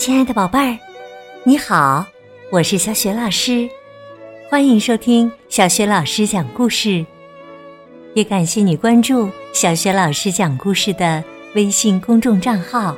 [0.00, 0.78] 亲爱的宝贝儿，
[1.44, 2.06] 你好，
[2.50, 3.68] 我是小雪老师，
[4.48, 7.04] 欢迎收听小雪老师讲故事。
[8.14, 11.22] 也感谢你关注小雪老师讲故事的
[11.54, 12.96] 微信公众账号。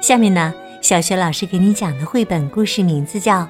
[0.00, 3.40] 下面呢，小雪老师给你讲的绘本故事名字叫《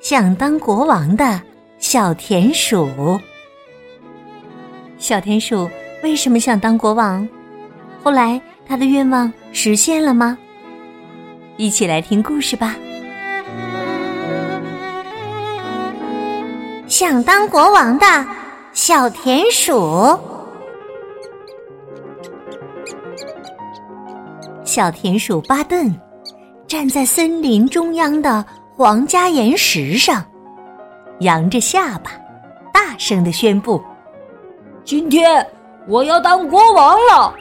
[0.00, 1.40] 想当国王的
[1.78, 2.88] 小田鼠》。
[4.98, 5.70] 小田鼠
[6.02, 7.26] 为什么想当国王？
[8.02, 10.36] 后来他的愿望实现了吗？
[11.56, 12.74] 一起来听故事吧。
[16.86, 18.06] 想当国王的
[18.72, 20.18] 小田鼠。
[24.64, 25.94] 小田鼠巴顿
[26.66, 30.24] 站在森林中央的皇家岩石上，
[31.20, 32.10] 扬着下巴，
[32.72, 33.82] 大声的宣布
[34.84, 35.46] ：“今天
[35.86, 37.34] 我要当国王了！”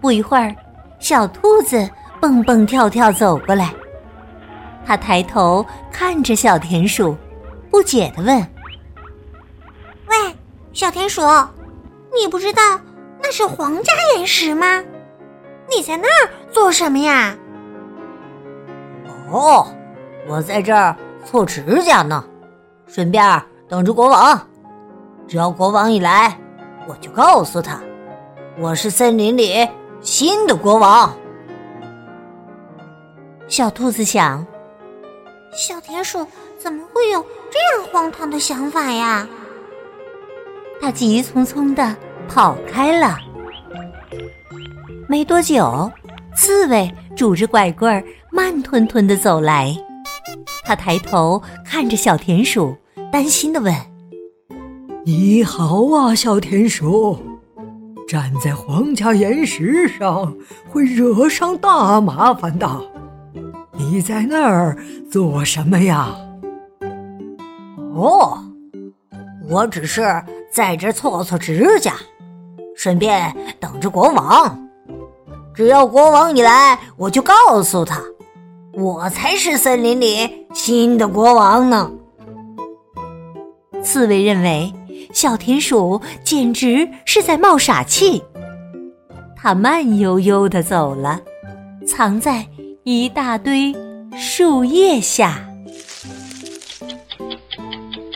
[0.00, 0.54] 不一会儿。
[0.98, 1.88] 小兔子
[2.20, 3.72] 蹦蹦跳跳走过来，
[4.84, 7.16] 他抬头看着小田鼠，
[7.70, 8.38] 不解的问
[10.08, 10.34] ：“喂，
[10.72, 11.22] 小田鼠，
[12.18, 12.62] 你不知道
[13.22, 14.82] 那是皇家岩石吗？
[15.68, 17.36] 你在那儿做什么呀
[19.30, 19.66] ？”“哦，
[20.26, 22.24] 我在这儿做指甲呢，
[22.86, 24.40] 顺便等着国王。
[25.28, 26.38] 只要国王一来，
[26.86, 27.80] 我就告诉他，
[28.58, 29.68] 我是森林里。”
[30.00, 31.14] 新的国王，
[33.48, 34.46] 小兔子想：
[35.52, 36.24] 小田鼠
[36.58, 39.26] 怎么会有这样荒唐的想法呀？
[40.80, 41.96] 它急匆匆的
[42.28, 43.18] 跑开了。
[45.08, 45.90] 没多久，
[46.36, 49.74] 刺猬拄着拐棍儿慢吞吞的走来，
[50.64, 52.76] 他抬头看着小田鼠，
[53.10, 53.74] 担心的问
[55.04, 57.18] ：“你好啊，小田鼠。”
[58.06, 60.32] 站在皇家岩石上
[60.70, 62.68] 会惹上大麻烦的。
[63.72, 64.78] 你在那儿
[65.10, 66.14] 做什么呀？
[67.94, 68.38] 哦，
[69.50, 70.02] 我只是
[70.52, 71.94] 在这搓搓指甲，
[72.76, 74.68] 顺便等着国王。
[75.52, 78.00] 只要国王一来，我就告诉他，
[78.74, 81.90] 我才是森林里新的国王呢。
[83.82, 84.72] 刺猬认为。
[85.12, 88.22] 小田鼠简直是在冒傻气，
[89.36, 91.20] 它慢悠悠的走了，
[91.86, 92.46] 藏在
[92.84, 93.74] 一大堆
[94.16, 95.40] 树叶下。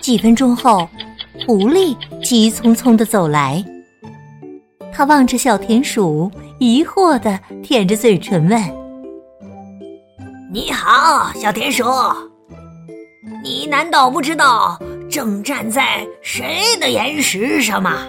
[0.00, 0.88] 几分钟后，
[1.46, 3.64] 狐狸急匆匆的走来，
[4.92, 8.62] 他望着小田鼠，疑惑的舔着嘴唇问
[10.52, 11.84] ：“你好，小田鼠，
[13.42, 14.78] 你难道不知道？”
[15.10, 18.06] 正站在谁的岩石上吗？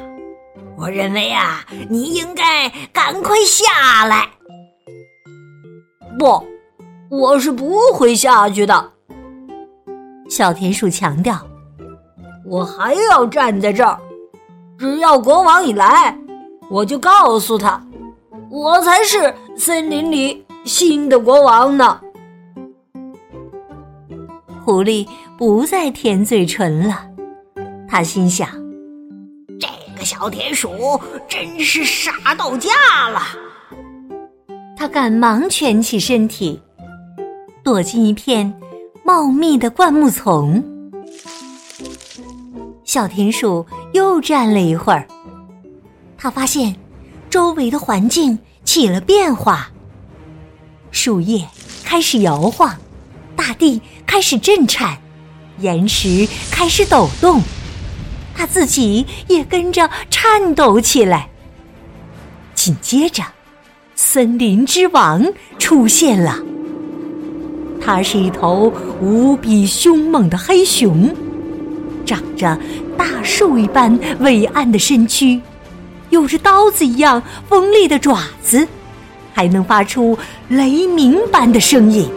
[0.78, 4.30] 我认为啊，你应该赶快下来。
[6.20, 6.46] 不，
[7.10, 8.92] 我是不会下去的。
[10.30, 11.38] 小田鼠强调
[12.46, 14.00] ：“我还要站在这儿，
[14.78, 16.16] 只要国王一来，
[16.70, 17.84] 我就告诉他，
[18.50, 22.00] 我才是森林里新的国王呢。”
[24.64, 25.08] 狐狸
[25.42, 27.04] 不再舔嘴唇了，
[27.90, 28.48] 他心想
[29.60, 32.70] ：“这个小田鼠真是傻到家
[33.10, 33.24] 了。”
[34.78, 36.62] 他赶忙蜷起身体，
[37.64, 38.54] 躲进一片
[39.04, 40.64] 茂密的灌木丛。
[42.84, 45.08] 小田鼠又站了一会儿，
[46.20, 46.76] 他发现
[47.32, 49.72] 周围的环境起了变化，
[50.92, 51.44] 树叶
[51.84, 52.78] 开始摇晃。
[53.36, 55.01] 大地开始震颤，
[55.62, 57.42] 岩石开始抖动，
[58.36, 61.30] 他自己也跟着颤抖起来。
[62.54, 63.24] 紧接着，
[63.96, 65.26] 森林之王
[65.58, 66.38] 出现了。
[67.84, 71.16] 它是一头无比凶猛的黑熊，
[72.06, 72.58] 长着
[72.98, 75.42] 大树一般伟岸的身躯，
[76.12, 78.68] 有着刀子一样锋利的爪子，
[79.34, 80.16] 还能发出
[80.50, 82.08] 雷鸣般的声音。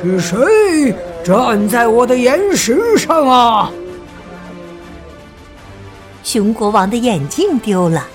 [0.00, 3.70] 是谁站在我的岩石上啊？
[6.22, 8.06] 熊国王的眼镜丢了，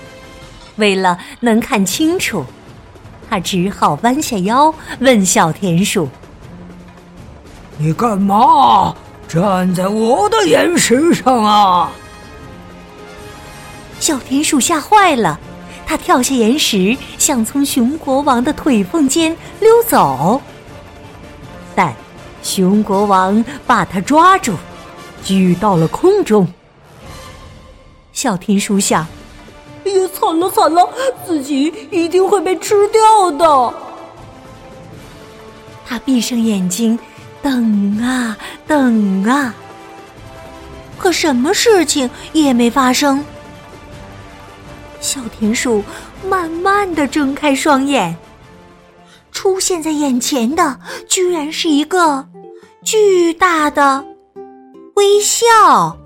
[0.76, 2.44] 为了能看清楚，
[3.28, 6.08] 他只好弯下腰问小田鼠
[7.78, 8.94] ：“你干嘛
[9.26, 11.90] 站在我的岩石上啊？”
[13.98, 15.38] 小田鼠吓坏了，
[15.84, 20.40] 它跳下岩石，想从熊国王的腿缝间溜走。
[21.74, 21.92] 但
[22.50, 24.56] 熊国王把他抓住，
[25.22, 26.44] 举到了空中。
[28.12, 29.06] 小田鼠想：
[29.84, 30.92] 哎呀，惨了惨了，
[31.24, 33.74] 自己一定会被吃掉的。
[35.86, 36.98] 他闭上眼睛，
[37.40, 38.36] 等啊
[38.66, 39.54] 等啊，
[40.98, 43.24] 可什么事情也没发生。
[45.00, 45.84] 小田鼠
[46.28, 48.16] 慢慢的睁开双眼，
[49.30, 52.26] 出现在眼前的居然是一个
[52.82, 54.04] 巨大的
[54.96, 55.96] 微笑。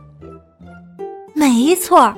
[1.35, 2.15] 没错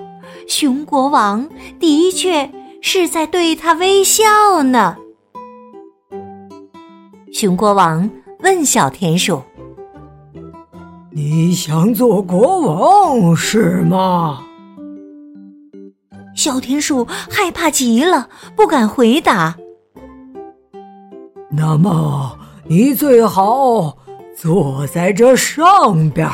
[0.49, 1.49] 熊国王
[1.79, 2.51] 的确
[2.81, 4.97] 是在对他微笑呢。
[7.33, 8.09] 熊国王
[8.41, 9.43] 问小田鼠
[11.13, 14.43] ：“你想做国王是吗？”
[16.35, 19.57] 小田鼠害怕极了，不敢回答。
[21.51, 23.97] 那么，你最好
[24.37, 26.29] 坐在这上边。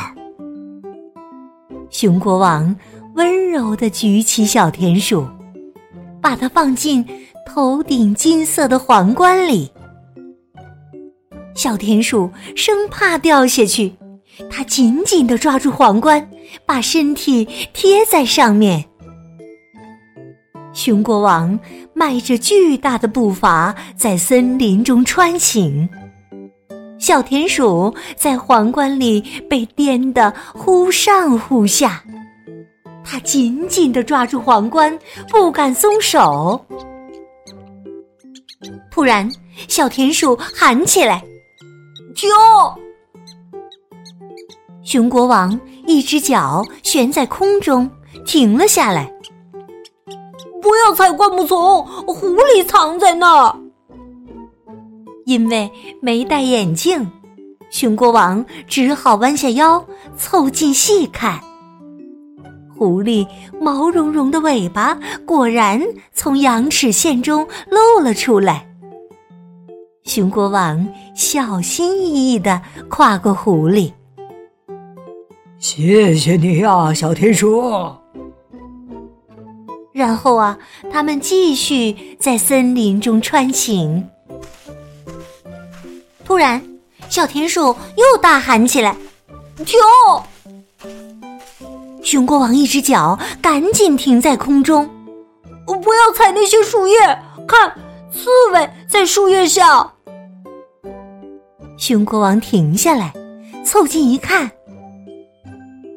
[1.88, 2.74] 熊国王
[3.14, 5.24] 温柔的举起小田鼠，
[6.20, 7.06] 把它放进
[7.46, 9.70] 头顶金色的皇冠里。
[11.54, 13.94] 小田鼠生怕掉下去，
[14.50, 16.28] 它紧紧的抓住皇冠，
[16.66, 18.84] 把身体贴在上面。
[20.72, 21.56] 熊国王
[21.94, 25.88] 迈着巨大的步伐在森林中穿行，
[27.02, 29.20] 小田鼠在皇冠里
[29.50, 32.00] 被颠得忽上忽下，
[33.04, 34.96] 它紧紧的抓住皇冠，
[35.28, 36.64] 不敢松手。
[38.88, 39.28] 突然，
[39.66, 41.20] 小田鼠喊起来。
[42.14, 42.28] 救！
[44.84, 47.90] 熊国王一只脚悬在空中，
[48.24, 49.12] 停了下来。
[50.62, 53.61] 不要踩灌木丛，狐狸藏在那儿。
[55.32, 55.70] 因为
[56.02, 57.10] 没戴眼镜，
[57.70, 59.82] 熊国王只好弯下腰
[60.14, 61.40] 凑近细看。
[62.76, 63.26] 狐狸
[63.58, 65.80] 毛茸茸的尾巴果然
[66.12, 68.66] 从羊齿线中露了出来。
[70.04, 73.90] 熊国王小心翼翼的跨过狐狸。
[75.58, 77.90] 谢谢你啊，小田鼠。
[79.94, 80.58] 然后啊，
[80.90, 84.06] 他们继续在森林中穿行。
[86.24, 86.62] 突然，
[87.08, 88.96] 小田鼠又大喊起来
[89.64, 89.78] ：“停！”
[92.02, 94.88] 熊国王一只脚赶紧停在空中，
[95.66, 96.96] 我不要踩那些树叶，
[97.46, 97.72] 看。
[98.14, 99.90] 刺猬在树叶下。
[101.78, 103.10] 熊国王停下来，
[103.64, 104.50] 凑近一看，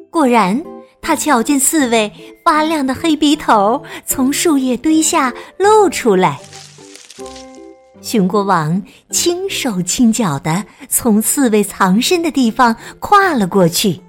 [0.08, 0.64] 果然，
[1.02, 2.10] 他瞧见刺猬
[2.42, 6.40] 发亮的黑鼻头从树叶堆下露出来。
[8.00, 14.00] 熊国王轻手轻脚的从刺猬藏身的地方跨了过去。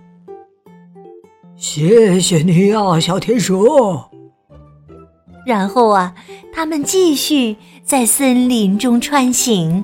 [1.56, 3.66] 谢谢你啊，小田鼠。
[5.45, 6.13] 然后啊，
[6.54, 9.84] 他们继续在森林中穿行。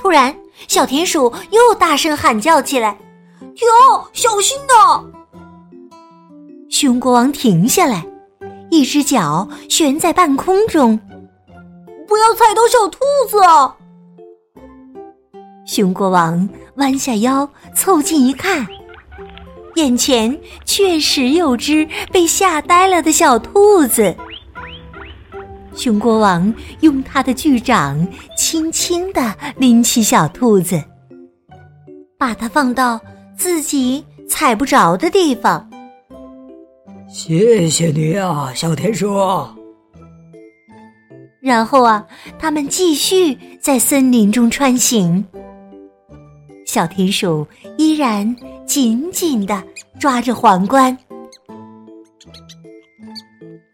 [0.00, 0.34] 突然，
[0.68, 2.98] 小田鼠又大声喊叫起来
[3.54, 3.64] ：“停！
[4.12, 5.04] 小心呐！”
[6.68, 8.04] 熊国王停下来，
[8.70, 10.98] 一只脚悬在半空中
[12.12, 13.74] ，“不要踩到小兔子啊！”
[15.64, 18.66] 熊国王弯下腰，凑近一看。
[19.76, 24.14] 眼前确实有只被吓呆了的小兔子。
[25.74, 30.84] 熊国王用他的巨掌轻轻的拎起小兔子，
[32.18, 33.00] 把它放到
[33.34, 35.66] 自己踩不着的地方。
[37.08, 39.08] 谢谢你啊，小田鼠。
[41.42, 42.06] 然后啊，
[42.38, 45.22] 他们继续在森林中穿行。
[46.64, 47.46] 小田鼠
[47.76, 48.34] 依然。
[48.64, 49.62] 紧紧的
[50.00, 50.96] 抓着皇冠，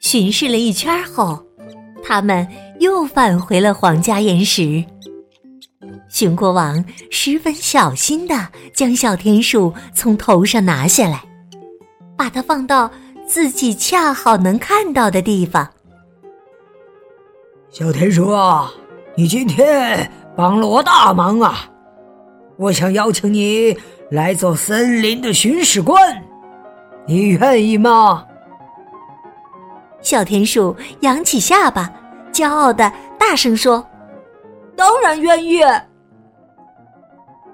[0.01, 1.41] 巡视了一圈后，
[2.03, 2.45] 他们
[2.81, 4.85] 又返回了皇家岩石。
[6.09, 11.23] 熊国王十分小心的将小田鼠从头上拿下来，
[12.17, 12.91] 把它放到
[13.25, 15.69] 自己恰好能看到的地方。
[17.71, 18.73] 小田鼠啊，
[19.15, 21.69] 你今天帮了我大忙啊！
[22.57, 23.77] 我想邀请你。
[24.11, 26.25] 来做森林的巡视官，
[27.07, 28.25] 你愿意吗？
[30.01, 31.93] 小田鼠扬起下巴，
[32.33, 33.87] 骄傲的大声说
[34.75, 35.61] ：“当然愿意。”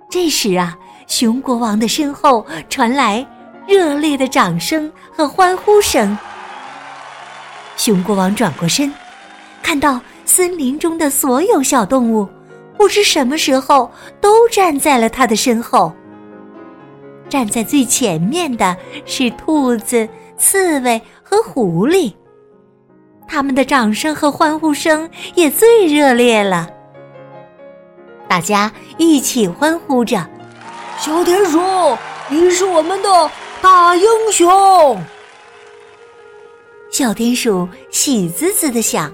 [0.09, 0.78] 这时啊，
[1.09, 3.26] 熊国王的身后传来
[3.66, 6.16] 热烈的掌声和欢呼声。
[7.76, 8.94] 熊国王转过身，
[9.64, 12.28] 看到森林中的所有小动物，
[12.76, 13.90] 不知什么时候
[14.21, 15.90] 都站在了他的身后。
[17.30, 20.06] 站在最前面的是兔子、
[20.37, 22.12] 刺猬和狐狸。
[23.26, 26.68] 他们的掌声和欢呼声也最热烈了。
[28.28, 30.28] 大家一起欢呼着
[31.00, 31.59] ：“小田鼠，
[32.28, 33.30] 你是我们的
[33.62, 35.02] 大英雄！”
[36.92, 39.11] 小田鼠喜滋滋的想：“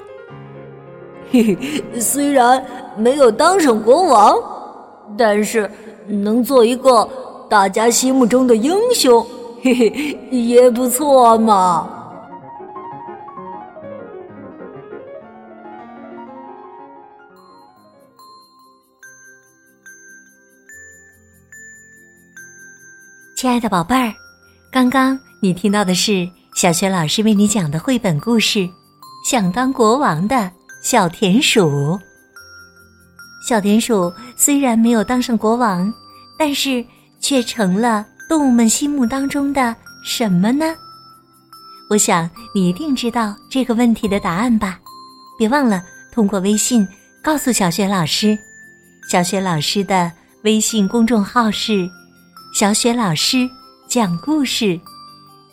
[1.33, 2.65] 嘿嘿，虽然
[2.97, 4.37] 没有当上国王，
[5.17, 5.71] 但是
[6.07, 7.09] 能做一个
[7.49, 9.25] 大家心目中的英雄，
[9.63, 11.89] 嘿嘿，也不错嘛。”
[23.37, 24.13] 亲爱的宝贝儿，
[24.71, 28.59] 刚刚你听到的是小学老师为你讲的绘本故事
[29.25, 30.51] 《想当国王的
[30.83, 31.99] 小田鼠》。
[33.47, 35.93] 小田鼠虽然没有当上国王，
[36.39, 36.85] 但是
[37.21, 40.75] 却成了动物们心目当中的什么呢？
[41.91, 44.81] 我想你一定知道这个问题的答案吧？
[45.39, 45.83] 别忘了
[46.13, 46.87] 通过微信
[47.23, 48.39] 告诉小雪老师。
[49.11, 50.11] 小雪老师的
[50.45, 51.89] 微信公众号是。
[52.53, 53.49] 小雪老师
[53.87, 54.81] 讲故事，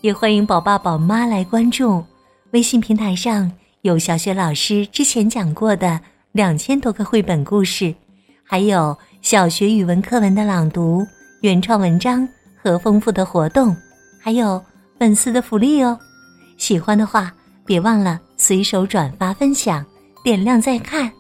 [0.02, 2.04] 也欢迎宝爸宝妈来关注。
[2.52, 6.00] 微信平台上有小雪老师之前讲过的
[6.32, 7.94] 两千多个绘本故事，
[8.44, 11.06] 还有小学语文课文的朗读、
[11.42, 12.28] 原创文章
[12.62, 13.76] 和丰富的活动，
[14.20, 14.64] 还有
[15.00, 15.98] 粉丝的福利哦。
[16.58, 17.34] 喜欢的话，
[17.66, 19.86] 别忘了随手转发分享，
[20.24, 21.12] 点亮再看。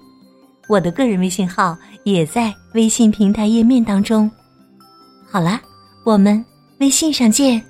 [0.67, 4.29] 我的个人微信号也在微信平台页面当中。
[5.25, 5.61] 好啦。
[6.03, 6.41] 我们
[6.79, 7.61] 微信上见。